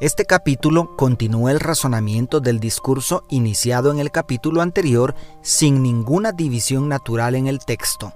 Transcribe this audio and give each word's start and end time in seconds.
este 0.00 0.24
capítulo 0.24 0.96
continúa 0.96 1.50
el 1.52 1.60
razonamiento 1.60 2.40
del 2.40 2.58
discurso 2.58 3.24
iniciado 3.28 3.92
en 3.92 3.98
el 3.98 4.10
capítulo 4.10 4.62
anterior 4.62 5.14
sin 5.42 5.82
ninguna 5.82 6.32
división 6.32 6.88
natural 6.88 7.34
en 7.34 7.46
el 7.46 7.58
texto. 7.58 8.14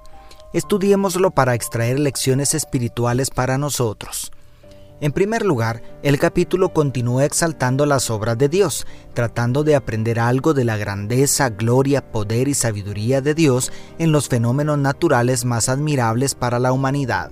Estudiémoslo 0.55 1.31
para 1.33 1.55
extraer 1.55 2.01
lecciones 2.01 2.55
espirituales 2.55 3.29
para 3.29 3.59
nosotros. 3.59 4.33
En 5.03 5.13
primer 5.13 5.45
lugar, 5.45 5.83
el 6.03 6.19
capítulo 6.19 6.73
continúa 6.73 7.27
exaltando 7.27 7.85
las 7.85 8.09
obras 8.09 8.39
de 8.39 8.49
Dios, 8.49 8.87
tratando 9.13 9.63
de 9.63 9.77
aprender 9.77 10.19
algo 10.19 10.55
de 10.55 10.65
la 10.65 10.79
grandeza, 10.79 11.51
gloria, 11.51 12.11
poder 12.11 12.49
y 12.49 12.55
sabiduría 12.55 13.21
de 13.21 13.35
Dios 13.35 13.73
en 13.99 14.11
los 14.11 14.29
fenómenos 14.29 14.79
naturales 14.79 15.45
más 15.45 15.69
admirables 15.69 16.35
para 16.35 16.59
la 16.59 16.73
humanidad. 16.73 17.31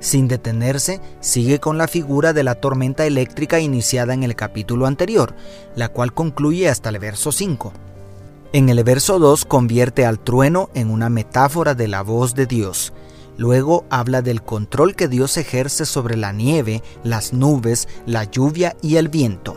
Sin 0.00 0.28
detenerse, 0.28 1.00
sigue 1.20 1.58
con 1.58 1.78
la 1.78 1.88
figura 1.88 2.32
de 2.32 2.44
la 2.44 2.56
tormenta 2.56 3.06
eléctrica 3.06 3.60
iniciada 3.60 4.14
en 4.14 4.22
el 4.22 4.36
capítulo 4.36 4.86
anterior, 4.86 5.34
la 5.74 5.88
cual 5.88 6.12
concluye 6.12 6.68
hasta 6.68 6.90
el 6.90 6.98
verso 6.98 7.32
5. 7.32 7.72
En 8.52 8.68
el 8.68 8.82
verso 8.84 9.18
2 9.18 9.44
convierte 9.44 10.06
al 10.06 10.18
trueno 10.18 10.70
en 10.74 10.90
una 10.90 11.08
metáfora 11.08 11.74
de 11.74 11.88
la 11.88 12.02
voz 12.02 12.34
de 12.34 12.46
Dios. 12.46 12.92
Luego 13.36 13.84
habla 13.90 14.22
del 14.22 14.42
control 14.42 14.94
que 14.94 15.08
Dios 15.08 15.36
ejerce 15.36 15.84
sobre 15.84 16.16
la 16.16 16.32
nieve, 16.32 16.82
las 17.02 17.32
nubes, 17.32 17.88
la 18.06 18.24
lluvia 18.24 18.76
y 18.80 18.96
el 18.96 19.08
viento. 19.08 19.56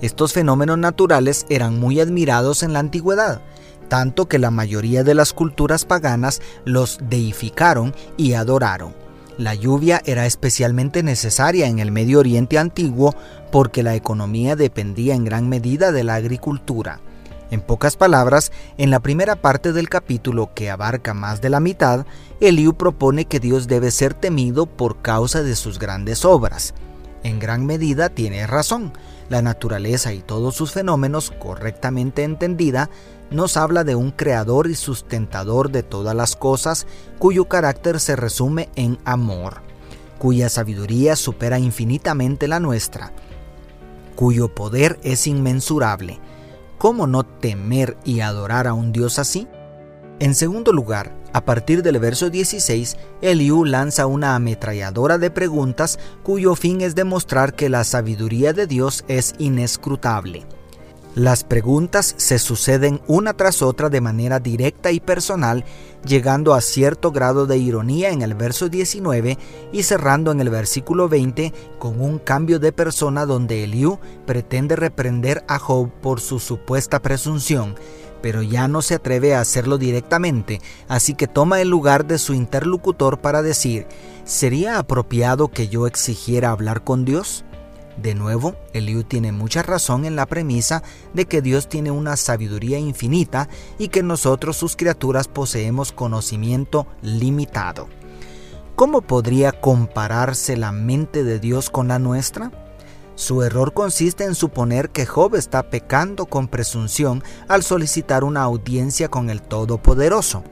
Estos 0.00 0.32
fenómenos 0.32 0.78
naturales 0.78 1.46
eran 1.48 1.78
muy 1.78 2.00
admirados 2.00 2.64
en 2.64 2.72
la 2.72 2.80
antigüedad, 2.80 3.40
tanto 3.88 4.26
que 4.26 4.40
la 4.40 4.50
mayoría 4.50 5.04
de 5.04 5.14
las 5.14 5.32
culturas 5.32 5.84
paganas 5.84 6.40
los 6.64 6.98
deificaron 7.08 7.94
y 8.16 8.32
adoraron. 8.32 8.94
La 9.38 9.54
lluvia 9.54 10.02
era 10.04 10.26
especialmente 10.26 11.02
necesaria 11.02 11.66
en 11.66 11.78
el 11.78 11.90
Medio 11.90 12.18
Oriente 12.18 12.58
antiguo 12.58 13.14
porque 13.50 13.82
la 13.82 13.94
economía 13.94 14.56
dependía 14.56 15.14
en 15.14 15.24
gran 15.24 15.48
medida 15.48 15.90
de 15.90 16.04
la 16.04 16.16
agricultura. 16.16 17.00
En 17.50 17.60
pocas 17.60 17.96
palabras, 17.96 18.52
en 18.78 18.90
la 18.90 19.00
primera 19.00 19.36
parte 19.36 19.72
del 19.72 19.88
capítulo, 19.88 20.52
que 20.54 20.70
abarca 20.70 21.12
más 21.12 21.40
de 21.40 21.50
la 21.50 21.60
mitad, 21.60 22.06
Eliú 22.40 22.74
propone 22.74 23.26
que 23.26 23.40
Dios 23.40 23.68
debe 23.68 23.90
ser 23.90 24.14
temido 24.14 24.66
por 24.66 25.02
causa 25.02 25.42
de 25.42 25.56
sus 25.56 25.78
grandes 25.78 26.24
obras. 26.24 26.74
En 27.22 27.38
gran 27.38 27.66
medida 27.66 28.08
tiene 28.08 28.46
razón. 28.46 28.92
La 29.28 29.42
naturaleza 29.42 30.12
y 30.12 30.20
todos 30.20 30.54
sus 30.54 30.72
fenómenos, 30.72 31.30
correctamente 31.30 32.24
entendida, 32.24 32.90
nos 33.32 33.56
habla 33.56 33.84
de 33.84 33.94
un 33.94 34.10
creador 34.10 34.68
y 34.68 34.74
sustentador 34.74 35.70
de 35.70 35.82
todas 35.82 36.14
las 36.14 36.36
cosas 36.36 36.86
cuyo 37.18 37.46
carácter 37.46 38.00
se 38.00 38.16
resume 38.16 38.68
en 38.76 38.98
amor, 39.04 39.62
cuya 40.18 40.48
sabiduría 40.48 41.16
supera 41.16 41.58
infinitamente 41.58 42.48
la 42.48 42.60
nuestra, 42.60 43.12
cuyo 44.14 44.54
poder 44.54 44.98
es 45.02 45.26
inmensurable. 45.26 46.20
¿Cómo 46.78 47.06
no 47.06 47.24
temer 47.24 47.96
y 48.04 48.20
adorar 48.20 48.66
a 48.66 48.74
un 48.74 48.92
Dios 48.92 49.18
así? 49.18 49.46
En 50.18 50.34
segundo 50.34 50.72
lugar, 50.72 51.12
a 51.32 51.44
partir 51.44 51.82
del 51.82 51.98
verso 51.98 52.28
16, 52.28 52.96
Eliú 53.22 53.64
lanza 53.64 54.06
una 54.06 54.34
ametralladora 54.34 55.18
de 55.18 55.30
preguntas 55.30 55.98
cuyo 56.22 56.54
fin 56.54 56.80
es 56.80 56.94
demostrar 56.94 57.54
que 57.54 57.68
la 57.68 57.84
sabiduría 57.84 58.52
de 58.52 58.66
Dios 58.66 59.04
es 59.08 59.34
inescrutable. 59.38 60.44
Las 61.14 61.44
preguntas 61.44 62.14
se 62.16 62.38
suceden 62.38 63.02
una 63.06 63.34
tras 63.34 63.60
otra 63.60 63.90
de 63.90 64.00
manera 64.00 64.40
directa 64.40 64.92
y 64.92 64.98
personal, 64.98 65.62
llegando 66.06 66.54
a 66.54 66.62
cierto 66.62 67.12
grado 67.12 67.44
de 67.44 67.58
ironía 67.58 68.08
en 68.12 68.22
el 68.22 68.32
verso 68.32 68.70
19 68.70 69.36
y 69.72 69.82
cerrando 69.82 70.32
en 70.32 70.40
el 70.40 70.48
versículo 70.48 71.10
20 71.10 71.52
con 71.78 72.00
un 72.00 72.18
cambio 72.18 72.58
de 72.58 72.72
persona 72.72 73.26
donde 73.26 73.62
Eliú 73.62 73.98
pretende 74.24 74.74
reprender 74.74 75.44
a 75.48 75.58
Job 75.58 75.90
por 76.00 76.18
su 76.18 76.40
supuesta 76.40 77.02
presunción, 77.02 77.74
pero 78.22 78.40
ya 78.40 78.66
no 78.66 78.80
se 78.80 78.94
atreve 78.94 79.34
a 79.34 79.42
hacerlo 79.42 79.76
directamente, 79.76 80.62
así 80.88 81.12
que 81.12 81.26
toma 81.26 81.60
el 81.60 81.68
lugar 81.68 82.06
de 82.06 82.16
su 82.16 82.32
interlocutor 82.32 83.20
para 83.20 83.42
decir, 83.42 83.86
¿sería 84.24 84.78
apropiado 84.78 85.48
que 85.48 85.68
yo 85.68 85.86
exigiera 85.86 86.52
hablar 86.52 86.84
con 86.84 87.04
Dios? 87.04 87.44
De 87.96 88.14
nuevo, 88.14 88.56
Eliú 88.72 89.04
tiene 89.04 89.32
mucha 89.32 89.62
razón 89.62 90.04
en 90.04 90.16
la 90.16 90.26
premisa 90.26 90.82
de 91.12 91.26
que 91.26 91.42
Dios 91.42 91.68
tiene 91.68 91.90
una 91.90 92.16
sabiduría 92.16 92.78
infinita 92.78 93.48
y 93.78 93.88
que 93.88 94.02
nosotros 94.02 94.56
sus 94.56 94.76
criaturas 94.76 95.28
poseemos 95.28 95.92
conocimiento 95.92 96.86
limitado. 97.02 97.88
¿Cómo 98.76 99.02
podría 99.02 99.52
compararse 99.52 100.56
la 100.56 100.72
mente 100.72 101.22
de 101.22 101.38
Dios 101.38 101.68
con 101.68 101.88
la 101.88 101.98
nuestra? 101.98 102.50
Su 103.14 103.42
error 103.42 103.74
consiste 103.74 104.24
en 104.24 104.34
suponer 104.34 104.88
que 104.88 105.04
Job 105.04 105.34
está 105.34 105.62
pecando 105.64 106.24
con 106.24 106.48
presunción 106.48 107.22
al 107.46 107.62
solicitar 107.62 108.24
una 108.24 108.42
audiencia 108.42 109.08
con 109.08 109.28
el 109.28 109.42
Todopoderoso. 109.42 110.42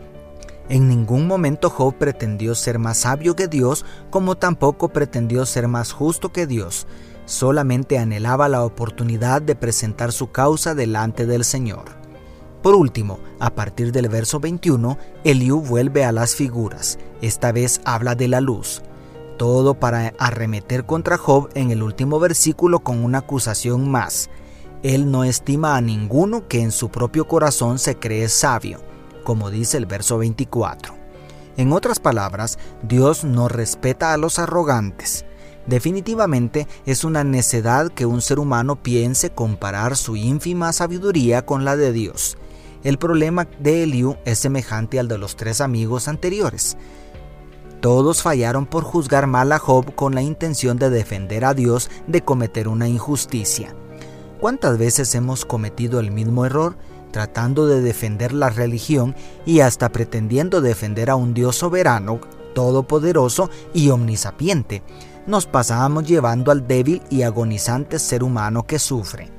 En 0.68 0.88
ningún 0.88 1.26
momento 1.26 1.70
Job 1.70 1.94
pretendió 1.96 2.54
ser 2.54 2.78
más 2.78 2.98
sabio 2.98 3.34
que 3.34 3.48
Dios, 3.48 3.86
como 4.10 4.36
tampoco 4.36 4.90
pretendió 4.90 5.46
ser 5.46 5.66
más 5.66 5.90
justo 5.90 6.30
que 6.30 6.46
Dios 6.46 6.86
solamente 7.30 7.96
anhelaba 7.96 8.48
la 8.48 8.64
oportunidad 8.64 9.40
de 9.40 9.54
presentar 9.54 10.10
su 10.10 10.32
causa 10.32 10.74
delante 10.74 11.26
del 11.26 11.44
Señor. 11.44 11.84
Por 12.60 12.74
último, 12.74 13.20
a 13.38 13.54
partir 13.54 13.92
del 13.92 14.08
verso 14.08 14.40
21, 14.40 14.98
Eliú 15.24 15.60
vuelve 15.60 16.04
a 16.04 16.12
las 16.12 16.34
figuras, 16.34 16.98
esta 17.22 17.52
vez 17.52 17.80
habla 17.84 18.14
de 18.16 18.28
la 18.28 18.40
luz, 18.40 18.82
todo 19.38 19.74
para 19.74 20.12
arremeter 20.18 20.84
contra 20.84 21.16
Job 21.16 21.48
en 21.54 21.70
el 21.70 21.82
último 21.82 22.18
versículo 22.18 22.80
con 22.80 23.02
una 23.02 23.18
acusación 23.18 23.88
más. 23.88 24.28
Él 24.82 25.10
no 25.10 25.24
estima 25.24 25.76
a 25.76 25.80
ninguno 25.80 26.48
que 26.48 26.60
en 26.60 26.72
su 26.72 26.90
propio 26.90 27.28
corazón 27.28 27.78
se 27.78 27.96
cree 27.96 28.28
sabio, 28.28 28.80
como 29.24 29.50
dice 29.50 29.76
el 29.76 29.86
verso 29.86 30.18
24. 30.18 30.94
En 31.56 31.72
otras 31.72 32.00
palabras, 32.00 32.58
Dios 32.82 33.22
no 33.24 33.48
respeta 33.48 34.12
a 34.12 34.16
los 34.16 34.38
arrogantes. 34.38 35.24
Definitivamente 35.70 36.66
es 36.84 37.04
una 37.04 37.22
necedad 37.22 37.92
que 37.92 38.04
un 38.04 38.22
ser 38.22 38.40
humano 38.40 38.82
piense 38.82 39.30
comparar 39.30 39.96
su 39.96 40.16
ínfima 40.16 40.72
sabiduría 40.72 41.46
con 41.46 41.64
la 41.64 41.76
de 41.76 41.92
Dios. 41.92 42.36
El 42.82 42.98
problema 42.98 43.46
de 43.60 43.84
Eliú 43.84 44.16
es 44.24 44.40
semejante 44.40 44.98
al 44.98 45.06
de 45.06 45.16
los 45.16 45.36
tres 45.36 45.60
amigos 45.60 46.08
anteriores. 46.08 46.76
Todos 47.80 48.20
fallaron 48.20 48.66
por 48.66 48.82
juzgar 48.82 49.28
mal 49.28 49.52
a 49.52 49.60
Job 49.60 49.94
con 49.94 50.16
la 50.16 50.22
intención 50.22 50.76
de 50.76 50.90
defender 50.90 51.44
a 51.44 51.54
Dios 51.54 51.88
de 52.08 52.22
cometer 52.22 52.66
una 52.66 52.88
injusticia. 52.88 53.72
¿Cuántas 54.40 54.76
veces 54.76 55.14
hemos 55.14 55.44
cometido 55.44 56.00
el 56.00 56.10
mismo 56.10 56.46
error 56.46 56.76
tratando 57.12 57.68
de 57.68 57.80
defender 57.80 58.32
la 58.32 58.50
religión 58.50 59.14
y 59.46 59.60
hasta 59.60 59.92
pretendiendo 59.92 60.62
defender 60.62 61.10
a 61.10 61.14
un 61.14 61.32
Dios 61.32 61.54
soberano, 61.54 62.18
todopoderoso 62.54 63.50
y 63.72 63.90
omnisapiente? 63.90 64.82
Nos 65.30 65.46
pasábamos 65.46 66.06
llevando 66.06 66.50
al 66.50 66.66
débil 66.66 67.02
y 67.08 67.22
agonizante 67.22 67.98
ser 67.98 68.22
humano 68.22 68.64
que 68.64 68.78
sufre. 68.78 69.30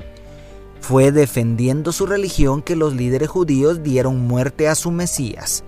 Fue 0.79 1.12
defendiendo 1.12 1.91
su 1.91 2.07
religión 2.07 2.64
que 2.64 2.76
los 2.76 2.96
líderes 2.96 3.29
judíos 3.29 3.84
dieron 3.84 4.26
muerte 4.28 4.67
a 4.67 4.76
su 4.76 4.90
Mesías. 4.90 5.64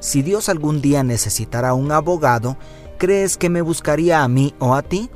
Si 0.00 0.22
Dios 0.22 0.48
algún 0.48 0.80
día 0.80 1.04
necesitara 1.04 1.74
un 1.74 1.92
abogado, 1.92 2.56
¿crees 2.98 3.36
que 3.36 3.48
me 3.48 3.62
buscaría 3.62 4.24
a 4.24 4.28
mí 4.28 4.54
o 4.58 4.74
a 4.74 4.82
ti? 4.82 5.08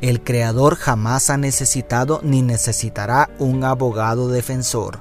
El 0.00 0.22
Creador 0.22 0.74
jamás 0.74 1.30
ha 1.30 1.36
necesitado 1.36 2.20
ni 2.24 2.42
necesitará 2.42 3.30
un 3.38 3.62
abogado 3.62 4.28
defensor 4.28 5.00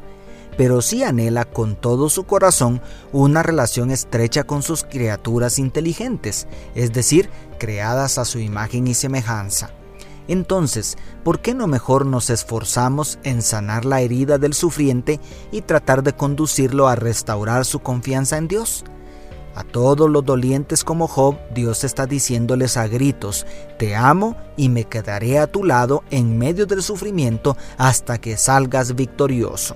pero 0.57 0.81
sí 0.81 1.03
anhela 1.03 1.45
con 1.45 1.75
todo 1.75 2.09
su 2.09 2.25
corazón 2.25 2.81
una 3.11 3.43
relación 3.43 3.91
estrecha 3.91 4.43
con 4.43 4.63
sus 4.63 4.83
criaturas 4.83 5.59
inteligentes, 5.59 6.47
es 6.75 6.93
decir, 6.93 7.29
creadas 7.59 8.17
a 8.17 8.25
su 8.25 8.39
imagen 8.39 8.87
y 8.87 8.93
semejanza. 8.93 9.71
Entonces, 10.27 10.97
¿por 11.23 11.41
qué 11.41 11.53
no 11.53 11.67
mejor 11.67 12.05
nos 12.05 12.29
esforzamos 12.29 13.19
en 13.23 13.41
sanar 13.41 13.83
la 13.83 14.01
herida 14.01 14.37
del 14.37 14.53
sufriente 14.53 15.19
y 15.51 15.61
tratar 15.61 16.01
de 16.03 16.13
conducirlo 16.13 16.87
a 16.87 16.95
restaurar 16.95 17.65
su 17.65 17.79
confianza 17.79 18.37
en 18.37 18.47
Dios? 18.47 18.85
A 19.55 19.63
todos 19.63 20.09
los 20.09 20.25
dolientes 20.25 20.83
como 20.83 21.07
Job, 21.07 21.35
Dios 21.53 21.83
está 21.83 22.07
diciéndoles 22.07 22.75
a 22.75 22.87
gritos, 22.87 23.45
te 23.77 23.95
amo 23.95 24.35
y 24.57 24.69
me 24.69 24.85
quedaré 24.85 25.37
a 25.37 25.47
tu 25.47 25.63
lado 25.63 26.03
en 26.09 26.37
medio 26.39 26.65
del 26.65 26.81
sufrimiento 26.81 27.55
hasta 27.77 28.17
que 28.17 28.37
salgas 28.37 28.95
victorioso. 28.95 29.75